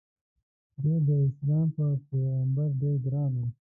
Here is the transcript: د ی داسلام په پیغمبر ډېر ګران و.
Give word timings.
د 0.81 0.83
ی 0.93 0.95
داسلام 1.07 1.67
په 1.75 1.85
پیغمبر 2.07 2.69
ډېر 2.81 2.95
ګران 3.05 3.31
و. 3.37 3.41